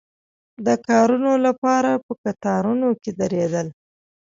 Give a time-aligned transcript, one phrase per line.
[0.65, 3.67] د کارونو لپاره په کتارونو کې درېدل.